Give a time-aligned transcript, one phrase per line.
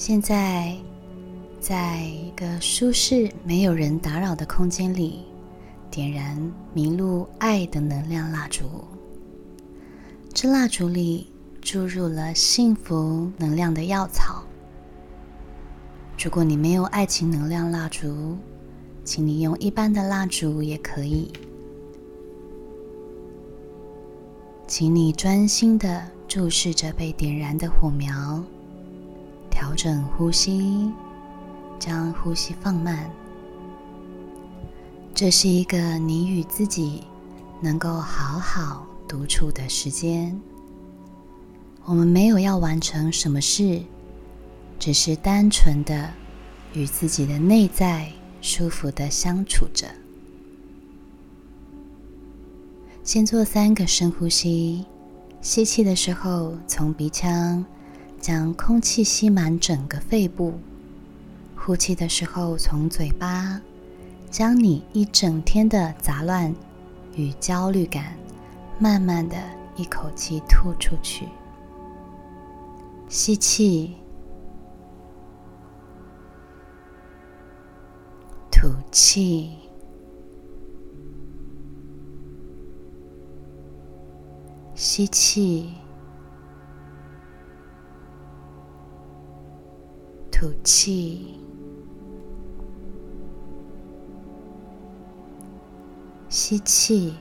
[0.00, 0.74] 现在，
[1.60, 5.26] 在一个舒适、没有人打扰的空间里，
[5.90, 6.34] 点燃
[6.74, 8.64] 麋鹿爱的能量蜡烛。
[10.32, 11.26] 这蜡烛里
[11.60, 14.42] 注入了幸福能量的药草。
[16.18, 18.38] 如果你没有爱情能量蜡烛，
[19.04, 21.30] 请你用一般的蜡烛也可以。
[24.66, 28.42] 请你专心的注视着被点燃的火苗，
[29.60, 30.90] 调整呼吸，
[31.78, 33.10] 将呼吸放慢。
[35.14, 37.02] 这是一个你与自己
[37.60, 40.34] 能够好好独处的时间。
[41.84, 43.82] 我们没有要完成什么事，
[44.78, 46.08] 只是单纯的
[46.72, 49.86] 与自己的内在舒服的相处着。
[53.04, 54.86] 先做三个深呼吸，
[55.42, 57.62] 吸气的时候从鼻腔
[58.20, 60.52] 将空气吸满整个肺部；
[61.56, 63.60] 呼气的时候从嘴巴
[64.30, 66.54] 将你一整天的杂乱
[67.16, 68.14] 与焦虑感，
[68.78, 69.36] 慢慢的
[69.74, 71.26] 一口气吐出去。
[73.08, 73.96] 吸气，
[78.52, 79.50] 吐气。
[84.74, 85.72] 吸气，
[90.40, 91.38] 吐气，
[96.30, 97.14] 吸气，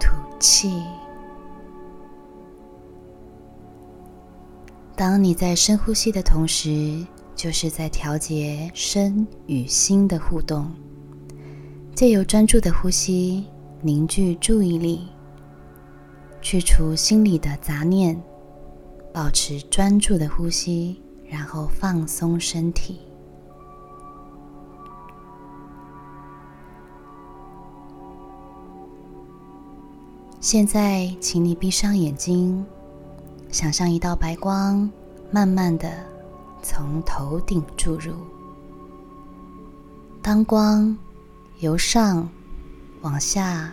[0.00, 0.72] 吐气。
[4.96, 10.72] 当你在深呼吸的同时，就是在调节身与心的互动。
[11.94, 13.44] 借由专注的呼吸，
[13.82, 15.08] 凝聚注意力，
[16.40, 18.18] 去除心里的杂念，
[19.12, 23.00] 保持专注的呼吸，然后放松身体。
[30.40, 32.64] 现在，请你闭上眼睛，
[33.50, 34.90] 想象一道白光
[35.30, 35.90] 慢慢的
[36.62, 38.12] 从头顶注入，
[40.22, 40.96] 当光。
[41.58, 42.26] 由上
[43.02, 43.70] 往下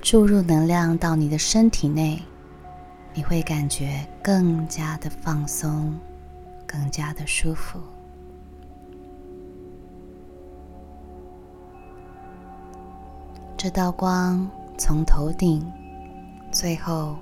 [0.00, 2.20] 注入能量到你的身体内，
[3.14, 5.94] 你会感觉更加的放松，
[6.66, 7.78] 更加的舒服。
[13.56, 15.64] 这道光从头顶，
[16.50, 17.16] 最后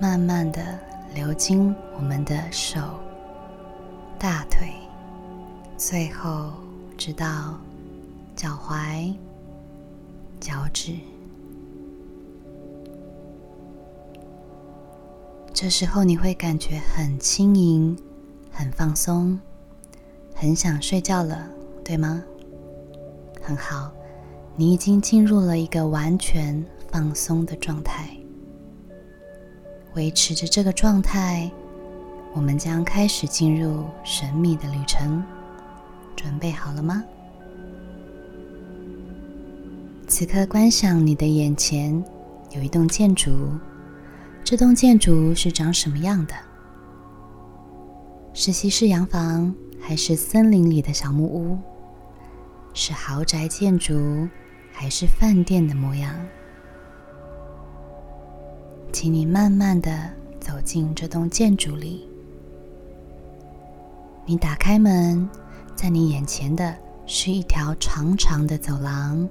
[0.00, 0.78] 慢慢的
[1.14, 2.80] 流经我们的手、
[4.18, 4.72] 大腿，
[5.76, 6.52] 最后
[6.96, 7.58] 直到
[8.34, 9.14] 脚踝。
[10.40, 10.94] 脚趾，
[15.60, 17.98] 这时候你会感觉很轻盈、
[18.48, 19.36] 很放松、
[20.32, 21.50] 很想睡觉了，
[21.84, 22.22] 对吗？
[23.42, 23.90] 很好，
[24.54, 28.08] 你已经进入了一个完全放松的状态。
[29.96, 31.50] 维持着这个状态，
[32.34, 35.24] 我们将开始进入神秘的旅程。
[36.14, 37.02] 准备好了吗？
[40.06, 42.00] 此刻，观想你的眼前
[42.52, 43.50] 有一栋建筑，
[44.50, 46.34] 这栋建筑是长什么样的？
[48.32, 51.58] 是西式洋房，还是森林里的小木屋？
[52.72, 54.26] 是豪宅建筑，
[54.72, 56.14] 还是饭店的模样？
[58.90, 60.10] 请你慢慢的
[60.40, 62.08] 走进这栋建筑里。
[64.24, 65.28] 你打开门，
[65.74, 69.28] 在你眼前的是一条长长的走廊。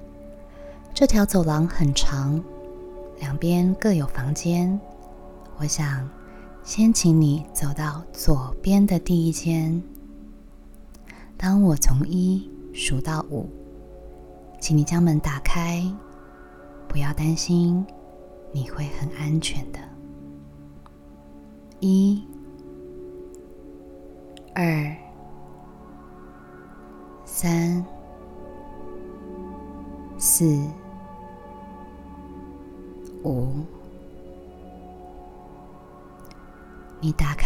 [0.94, 2.40] 这条走廊很长，
[3.20, 4.80] 两边各有房间。
[5.60, 6.08] 我想
[6.64, 9.82] 先请你走到左边的第一间。
[11.36, 13.50] 当我从一数到五，
[14.60, 15.84] 请你将门打开。
[16.88, 17.86] 不要担心，
[18.52, 19.80] 你会很安全的。
[21.80, 22.24] 一、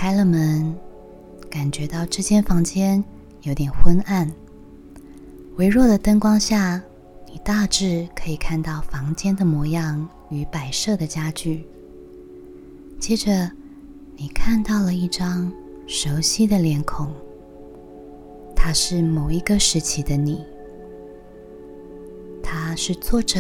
[0.02, 0.76] 开了门，
[1.48, 3.04] 感觉到这间房间
[3.44, 4.28] 有点昏暗。
[5.58, 6.82] 微弱的灯光下，
[7.32, 11.68] 你大致可以看到房间的模样与摆设的家具。
[13.00, 13.52] 接着，
[14.16, 15.54] 你看到了一张
[15.86, 17.14] 熟悉的脸孔，
[18.56, 20.44] 他是某一个时期的你。
[22.42, 23.40] 他是坐着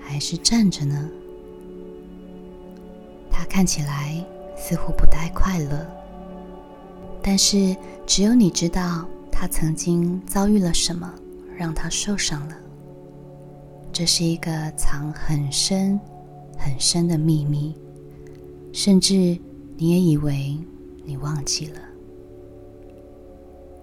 [0.00, 1.08] 还是站着呢？
[3.30, 4.20] 他看起来
[4.56, 5.86] 似乎不太快乐。
[7.22, 7.76] 但是
[8.06, 11.12] 只有你知道他曾经遭遇了什么，
[11.56, 12.56] 让他受伤了。
[13.92, 15.98] 这是一个藏很深、
[16.56, 17.74] 很深的秘密，
[18.72, 19.14] 甚至
[19.76, 20.56] 你也以为
[21.04, 21.80] 你忘记了。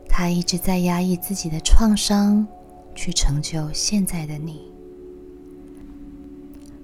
[0.07, 2.47] 他一直在压抑自己的创伤，
[2.93, 4.71] 去成就现在的你。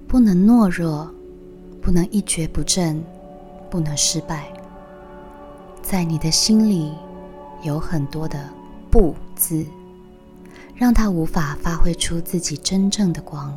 [0.08, 1.14] 不能懦弱，
[1.80, 3.00] 不能一蹶不振，
[3.70, 4.48] 不能失败。
[5.82, 6.94] 在你的心里
[7.62, 8.50] 有很多的
[8.92, 9.66] “不”字，
[10.76, 13.54] 让他无法发挥出自己真正的光。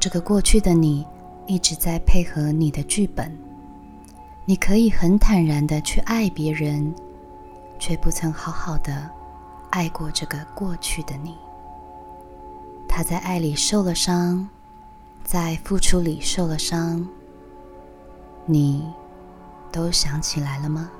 [0.00, 1.06] 这个过去的你
[1.46, 3.36] 一直在配合你的剧本。
[4.44, 6.92] 你可以很坦然的去爱别人，
[7.78, 9.08] 却不曾好好的
[9.70, 11.36] 爱过这个过去的你。
[12.88, 14.48] 他在爱里受了伤。
[15.24, 17.06] 在付出里受了伤，
[18.44, 18.84] 你
[19.70, 20.90] 都想起来了吗？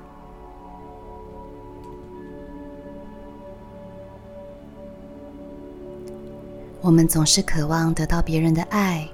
[6.81, 9.07] 我们总是渴望得到别人的爱，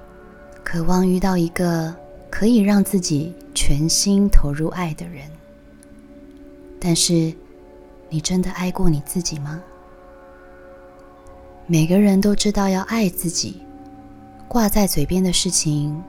[0.64, 1.94] 渴望遇到一个
[2.28, 5.30] 可以让自己全心投入爱的人。
[6.80, 7.32] 但是，
[8.08, 9.62] 你真的爱过你自己吗？
[11.66, 13.62] 每个人都知道要爱自己。
[14.48, 16.02] 挂在嘴边的事情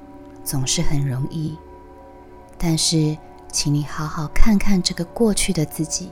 [0.44, 1.56] 总是很容易，
[2.64, 3.18] 但是，
[3.52, 6.12] 请你好好看看这个过去的自己。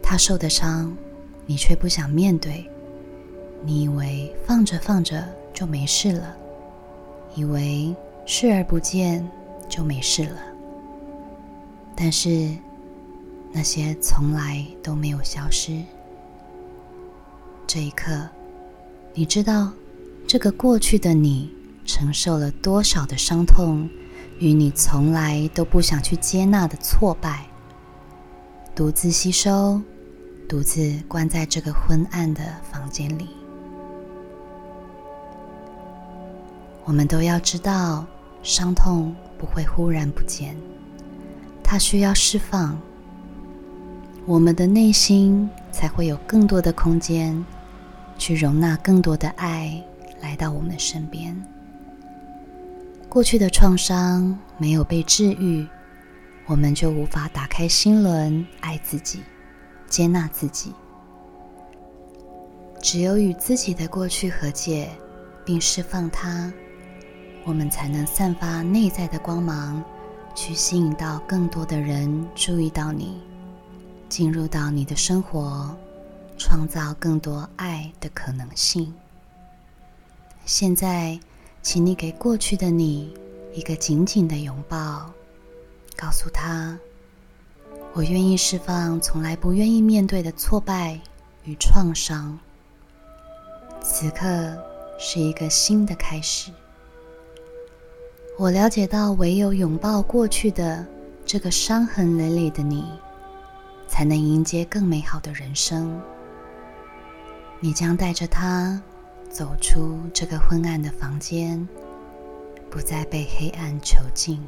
[0.00, 0.96] 他受的伤，
[1.44, 2.70] 你却不想面对。
[3.64, 6.36] 你以为放着放着就没事了，
[7.34, 7.92] 以为
[8.24, 9.28] 视而不见
[9.68, 10.38] 就没事了。
[11.96, 12.56] 但是，
[13.50, 15.82] 那些从来都没有消失。
[17.66, 18.28] 这一刻，
[19.12, 19.72] 你知道。
[20.26, 21.52] 这个过去的你
[21.84, 23.86] 承受了多少的伤痛，
[24.38, 27.46] 与你从来都不想去接纳的挫败，
[28.74, 29.80] 独自吸收，
[30.48, 33.28] 独自关在这个昏暗的房间里。
[36.84, 38.04] 我们都要知道，
[38.42, 40.56] 伤痛不会忽然不见，
[41.62, 42.78] 它需要释放，
[44.26, 47.42] 我们的内心才会有更多的空间，
[48.18, 49.82] 去容纳更多的爱。
[50.20, 51.36] 来到我们身边，
[53.14, 55.64] 过去的创伤没有被治愈，
[56.46, 59.22] 我们就无法打开心轮，爱自己，
[59.86, 60.72] 接纳自己。
[62.82, 64.90] 只有与自己的过去和解，
[65.44, 66.52] 并释放它，
[67.44, 69.80] 我们才能散发内在的光芒，
[70.34, 73.22] 去吸引到更多的人注意到你，
[74.08, 75.72] 进入到你的生活，
[76.36, 78.92] 创造更多爱的可能性。
[80.44, 81.16] 现在，
[81.64, 83.10] 请你给过去的你
[83.54, 85.10] 一个紧紧的拥抱，
[85.96, 86.78] 告诉他
[87.94, 91.00] ：“我愿意释放从来不愿意面对的挫败
[91.44, 92.38] 与创伤。
[93.82, 94.54] 此刻
[94.98, 96.52] 是一个新的开始。
[98.38, 100.86] 我了解到，唯有拥抱过去的
[101.24, 102.84] 这个伤痕累累的你，
[103.88, 105.98] 才能迎接更美好的人生。
[107.58, 108.78] 你将带着他。”
[109.34, 111.68] 走出这个昏暗的房间，
[112.70, 114.40] 不再被黑暗囚禁。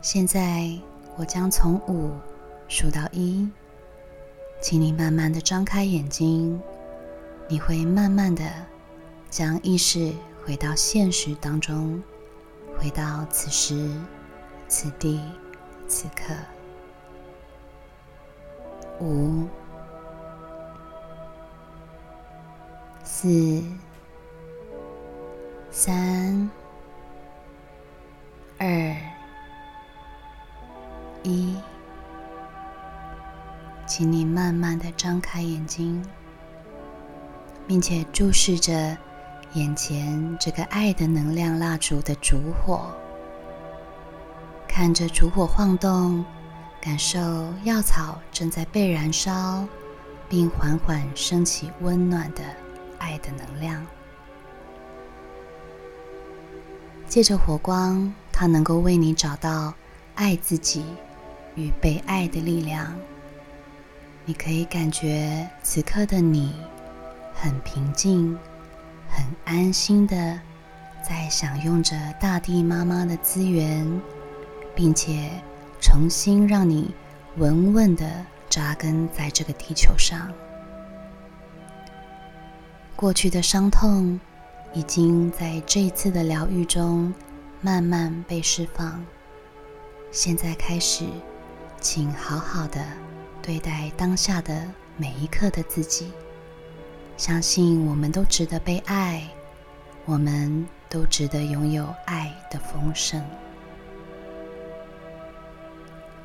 [0.00, 0.70] 现在，
[1.16, 2.12] 我将从五
[2.68, 3.50] 数到一，
[4.62, 6.62] 请你慢慢的张开眼睛，
[7.48, 8.44] 你会慢慢的
[9.28, 10.12] 将意识
[10.44, 12.00] 回到现实当中，
[12.78, 13.90] 回到此时
[14.68, 15.20] 此地。
[15.92, 16.32] 此刻，
[19.00, 19.48] 五、
[23.02, 23.60] 四、
[25.72, 26.48] 三、
[28.56, 28.96] 二、
[31.24, 31.56] 一，
[33.84, 36.00] 请你慢慢的张开眼睛，
[37.66, 38.96] 并且注视着
[39.54, 42.94] 眼前这个爱的能量蜡烛的烛火。
[44.72, 46.24] 看着烛火晃动，
[46.80, 47.18] 感受
[47.64, 49.66] 药草正在被燃烧，
[50.28, 52.42] 并缓缓升起温暖的
[52.98, 53.84] 爱的能量。
[57.08, 59.74] 借着火光，它能够为你找到
[60.14, 60.84] 爱自己
[61.56, 62.96] 与被爱的力量。
[64.24, 66.54] 你可以感觉此刻的你
[67.34, 68.38] 很平静、
[69.08, 70.40] 很安心的
[71.06, 74.00] 在享用着大地妈妈的资源。
[74.80, 75.30] 并且
[75.78, 76.90] 重新让你
[77.36, 80.26] 稳稳的扎根在这个地球上。
[82.96, 84.18] 过去的伤痛
[84.72, 87.12] 已经在这一次的疗愈中
[87.60, 89.04] 慢慢被释放。
[90.10, 91.04] 现在开始，
[91.78, 92.82] 请好好的
[93.42, 96.10] 对待当下的每一刻的自己。
[97.18, 99.28] 相信我们都值得被爱，
[100.06, 103.22] 我们都值得拥有爱的丰盛。